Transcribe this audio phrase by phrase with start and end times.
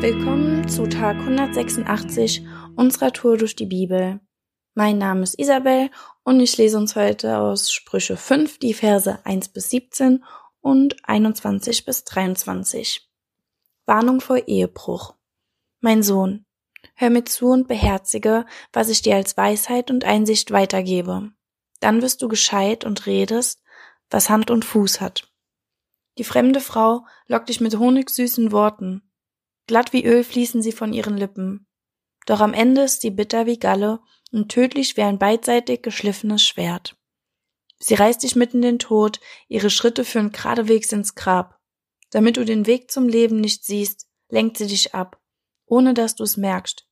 [0.00, 2.46] Willkommen zu Tag 186
[2.76, 4.20] unserer Tour durch die Bibel.
[4.74, 5.90] Mein Name ist Isabel
[6.22, 10.22] und ich lese uns heute aus Sprüche 5 die Verse 1 bis 17
[10.60, 13.08] und 21 bis 23.
[13.86, 15.14] Warnung vor Ehebruch.
[15.80, 16.44] Mein Sohn,
[16.94, 18.44] hör mir zu und beherzige,
[18.74, 21.30] was ich dir als Weisheit und Einsicht weitergebe.
[21.80, 23.62] Dann wirst du gescheit und redest,
[24.10, 25.32] was Hand und Fuß hat.
[26.18, 29.05] Die fremde Frau lockt dich mit honigsüßen Worten.
[29.66, 31.66] Glatt wie Öl fließen sie von ihren Lippen.
[32.26, 34.00] Doch am Ende ist sie bitter wie Galle
[34.32, 36.96] und tödlich wie ein beidseitig geschliffenes Schwert.
[37.78, 41.60] Sie reißt dich mitten in den Tod, ihre Schritte führen geradewegs ins Grab.
[42.10, 45.20] Damit du den Weg zum Leben nicht siehst, lenkt sie dich ab,
[45.66, 46.88] ohne dass du es merkst.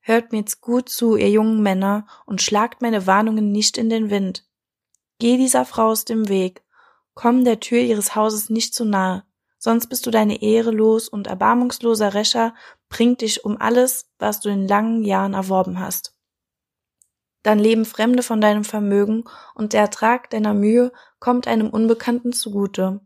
[0.00, 4.10] Hört mir jetzt gut zu, ihr jungen Männer, und schlagt meine Warnungen nicht in den
[4.10, 4.46] Wind.
[5.18, 6.64] Geh dieser Frau aus dem Weg,
[7.14, 9.24] komm der Tür ihres Hauses nicht zu nahe,
[9.58, 12.54] sonst bist du deine Ehre los und erbarmungsloser Rächer
[12.88, 16.18] bringt dich um alles, was du in langen Jahren erworben hast
[17.42, 23.00] dann leben Fremde von deinem Vermögen und der Ertrag deiner Mühe kommt einem Unbekannten zugute.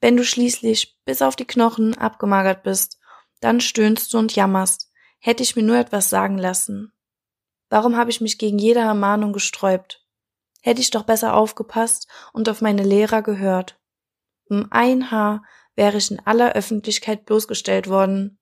[0.00, 2.98] Wenn du schließlich bis auf die Knochen abgemagert bist,
[3.40, 6.92] dann stöhnst du und jammerst, hätte ich mir nur etwas sagen lassen.
[7.68, 10.04] Warum habe ich mich gegen jede Ermahnung gesträubt?
[10.60, 13.80] Hätte ich doch besser aufgepasst und auf meine Lehrer gehört.
[14.48, 18.38] Um ein Haar wäre ich in aller Öffentlichkeit bloßgestellt worden.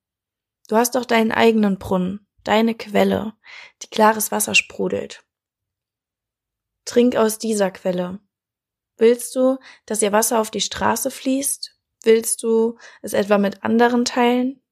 [0.68, 3.34] Du hast doch deinen eigenen Brunnen deine Quelle,
[3.82, 5.24] die klares Wasser sprudelt.
[6.84, 8.20] Trink aus dieser Quelle.
[8.96, 11.76] Willst du, dass ihr Wasser auf die Straße fließt?
[12.02, 14.62] Willst du es etwa mit anderen teilen?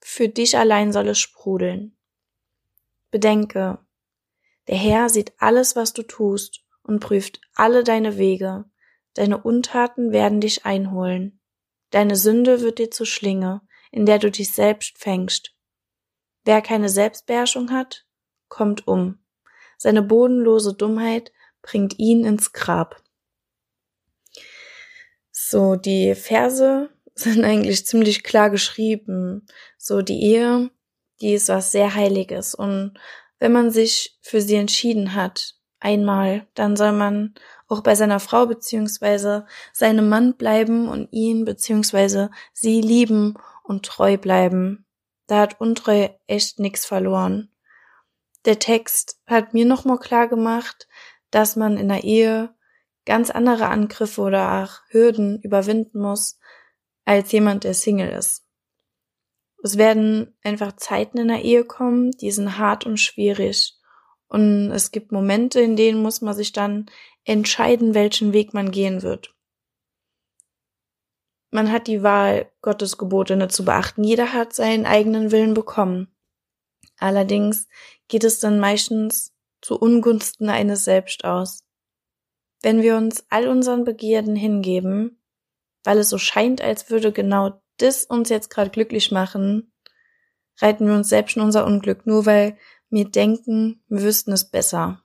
[0.00, 1.96] Für dich allein soll es sprudeln.
[3.10, 3.78] Bedenke,
[4.68, 8.64] der Herr sieht alles, was du tust und prüft alle deine Wege.
[9.14, 11.40] Deine Untaten werden dich einholen.
[11.90, 15.54] Deine Sünde wird dir zur Schlinge, in der du dich selbst fängst.
[16.44, 18.06] Wer keine Selbstbeherrschung hat,
[18.48, 19.18] kommt um.
[19.76, 23.02] Seine bodenlose Dummheit bringt ihn ins Grab.
[25.30, 29.46] So, die Verse sind eigentlich ziemlich klar geschrieben.
[29.78, 30.70] So, die Ehe,
[31.20, 32.54] die ist was sehr Heiliges.
[32.54, 32.98] Und
[33.38, 37.34] wenn man sich für sie entschieden hat, einmal, dann soll man
[37.68, 44.16] auch bei seiner Frau beziehungsweise seinem Mann bleiben und ihn beziehungsweise sie lieben und treu
[44.16, 44.86] bleiben.
[45.26, 47.50] Da hat Untreu echt nix verloren.
[48.44, 50.88] Der Text hat mir nochmal klar gemacht,
[51.30, 52.54] dass man in der Ehe
[53.04, 56.38] ganz andere Angriffe oder auch Hürden überwinden muss,
[57.04, 58.44] als jemand, der Single ist.
[59.62, 63.74] Es werden einfach Zeiten in der Ehe kommen, die sind hart und schwierig.
[64.30, 66.86] Und es gibt Momente, in denen muss man sich dann
[67.24, 69.34] entscheiden, welchen Weg man gehen wird
[71.50, 74.04] man hat die Wahl, Gottes Gebote nicht zu beachten.
[74.04, 76.08] Jeder hat seinen eigenen Willen bekommen.
[76.98, 77.68] Allerdings
[78.08, 81.64] geht es dann meistens zu Ungunsten eines selbst aus.
[82.62, 85.22] Wenn wir uns all unseren Begierden hingeben,
[85.82, 89.72] weil es so scheint, als würde genau das uns jetzt gerade glücklich machen,
[90.60, 92.58] reiten wir uns selbst in unser Unglück, nur weil
[92.90, 95.02] wir denken, wir wüssten es besser.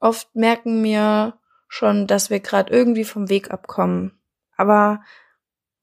[0.00, 1.38] Oft merken wir
[1.68, 4.18] schon, dass wir gerade irgendwie vom Weg abkommen,
[4.56, 5.02] aber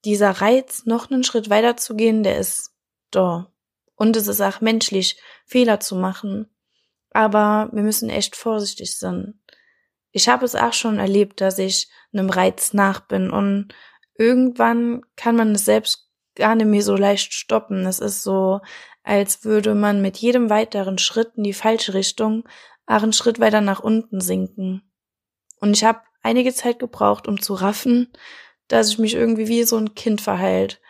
[0.06, 2.76] dieser Reiz, noch einen Schritt weiter zu gehen, der ist
[3.12, 3.52] da.
[3.96, 6.50] Und es ist auch menschlich, Fehler zu machen.
[7.12, 9.40] Aber wir müssen echt vorsichtig sein.
[10.12, 13.74] Ich habe es auch schon erlebt, dass ich einem Reiz nach bin und
[14.18, 17.86] irgendwann kann man es selbst gar nicht mehr so leicht stoppen.
[17.86, 18.62] Es ist so,
[19.06, 22.44] als würde man mit jedem weiteren Schritt in die falsche Richtung
[22.88, 24.82] auch einen Schritt weiter nach unten sinken.
[25.60, 28.12] Und ich habe einige Zeit gebraucht, um zu raffen,
[28.68, 30.82] dass ich mich irgendwie wie so ein Kind verhält,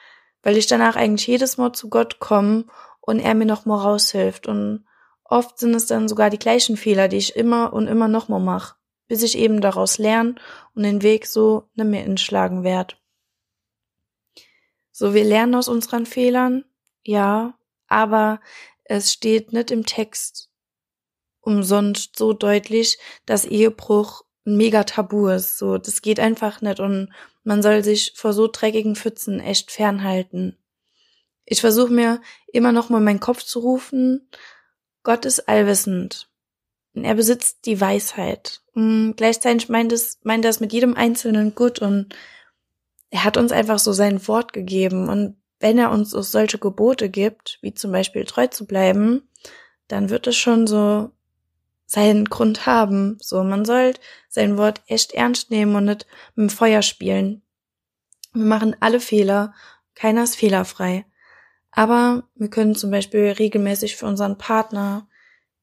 [0.43, 2.65] weil ich danach eigentlich jedes Mal zu Gott komme
[3.01, 4.85] und er mir noch mal raushilft und
[5.25, 8.39] oft sind es dann sogar die gleichen Fehler, die ich immer und immer noch mal
[8.39, 8.75] mache,
[9.07, 10.35] bis ich eben daraus lerne
[10.73, 12.95] und den Weg so nicht mehr inschlagen werde.
[14.91, 16.63] So, wir lernen aus unseren Fehlern,
[17.03, 18.39] ja, aber
[18.83, 20.49] es steht nicht im Text
[21.45, 25.57] umsonst so deutlich, dass Ehebruch ein mega Tabu ist.
[25.57, 27.11] So, das geht einfach nicht und
[27.43, 30.57] man soll sich vor so dreckigen Pfützen echt fernhalten.
[31.45, 32.21] Ich versuche mir
[32.51, 34.27] immer noch mal meinen Kopf zu rufen.
[35.03, 36.27] Gott ist allwissend.
[36.95, 38.61] Er besitzt die Weisheit.
[38.73, 42.15] Und gleichzeitig meint es, meint er es mit jedem Einzelnen gut und
[43.11, 45.07] er hat uns einfach so sein Wort gegeben.
[45.09, 49.27] Und wenn er uns solche Gebote gibt, wie zum Beispiel treu zu bleiben,
[49.87, 51.11] dann wird es schon so
[51.85, 53.17] seinen Grund haben.
[53.21, 53.99] So, man sollte
[54.29, 57.41] sein Wort echt ernst nehmen und nicht mit dem Feuer spielen.
[58.33, 59.53] Wir machen alle Fehler,
[59.93, 61.05] keiner ist fehlerfrei.
[61.71, 65.07] Aber wir können zum Beispiel regelmäßig für unseren Partner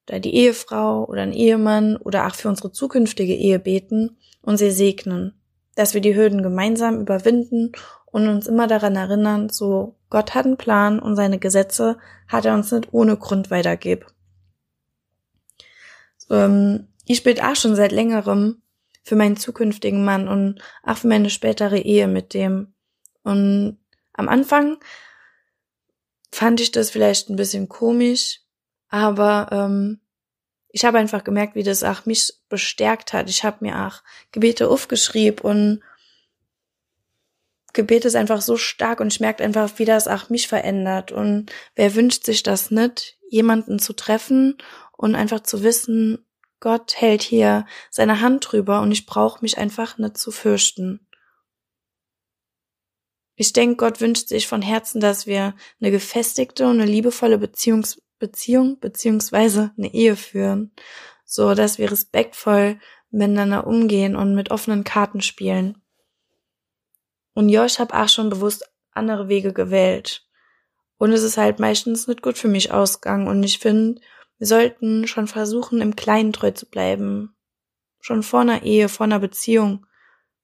[0.08, 4.70] oder die Ehefrau oder einen Ehemann oder auch für unsere zukünftige Ehe beten und sie
[4.70, 5.40] segnen,
[5.74, 7.72] dass wir die Hürden gemeinsam überwinden
[8.12, 11.98] und uns immer daran erinnern, so Gott hat einen Plan und seine Gesetze
[12.28, 14.06] hat er uns nicht ohne Grund weitergeben.
[16.30, 18.62] Ähm, ich bete auch schon seit längerem
[19.02, 22.74] für meinen zukünftigen Mann und auch für meine spätere Ehe mit dem.
[23.24, 23.78] Und
[24.12, 24.76] am Anfang
[26.30, 28.40] fand ich das vielleicht ein bisschen komisch,
[28.88, 30.00] aber ähm,
[30.68, 33.28] ich habe einfach gemerkt, wie das auch mich bestärkt hat.
[33.28, 35.82] Ich habe mir auch Gebete aufgeschrieben und
[37.72, 41.12] Gebet ist einfach so stark und ich merke einfach, wie das auch mich verändert.
[41.12, 44.58] Und wer wünscht sich das nicht, jemanden zu treffen
[44.92, 46.26] und einfach zu wissen,
[46.60, 51.08] Gott hält hier seine Hand drüber und ich brauche mich einfach nicht zu fürchten.
[53.34, 58.00] Ich denke, Gott wünscht sich von Herzen, dass wir eine gefestigte und eine liebevolle Beziehungs
[58.22, 60.70] Beziehung beziehungsweise eine Ehe führen,
[61.24, 62.78] so dass wir respektvoll
[63.10, 65.81] miteinander umgehen und mit offenen Karten spielen.
[67.34, 70.26] Und ja, ich habe auch schon bewusst andere Wege gewählt.
[70.98, 73.26] Und es ist halt meistens nicht gut für mich ausgegangen.
[73.26, 74.00] Und ich finde,
[74.38, 77.34] wir sollten schon versuchen, im Kleinen treu zu bleiben.
[78.00, 79.86] Schon vor einer Ehe, vor einer Beziehung.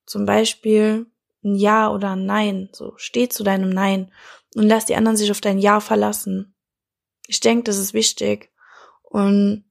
[0.06, 1.06] Zum Beispiel
[1.44, 2.70] ein Ja oder ein Nein.
[2.72, 4.12] So, steh zu deinem Nein
[4.54, 6.54] und lass die anderen sich auf dein Ja verlassen.
[7.26, 8.50] Ich denke, das ist wichtig.
[9.02, 9.64] Und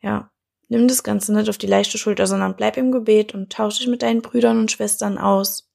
[0.00, 0.30] ja,
[0.68, 3.88] nimm das Ganze nicht auf die leichte Schulter, sondern bleib im Gebet und tausch dich
[3.88, 5.70] mit deinen Brüdern und Schwestern aus.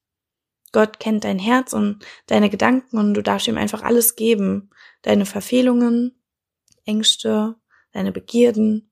[0.71, 4.69] Gott kennt dein Herz und deine Gedanken und du darfst ihm einfach alles geben.
[5.01, 6.21] Deine Verfehlungen,
[6.85, 7.55] Ängste,
[7.91, 8.91] deine Begierden.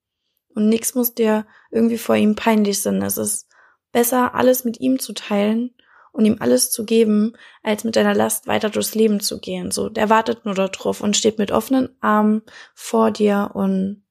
[0.55, 3.01] Und nichts muss dir irgendwie vor ihm peinlich sein.
[3.01, 3.47] Es ist
[3.91, 5.73] besser, alles mit ihm zu teilen
[6.11, 7.33] und ihm alles zu geben,
[7.63, 9.71] als mit deiner Last weiter durchs Leben zu gehen.
[9.71, 12.41] So, der wartet nur darauf und steht mit offenen Armen
[12.73, 14.03] vor dir und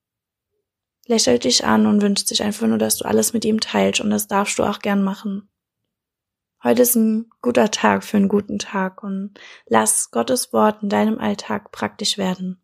[1.07, 4.11] lächelt dich an und wünscht sich einfach nur, dass du alles mit ihm teilst und
[4.11, 5.51] das darfst du auch gern machen.
[6.63, 11.19] Heute ist ein guter Tag für einen guten Tag und lass Gottes Wort in deinem
[11.19, 12.61] Alltag praktisch werden.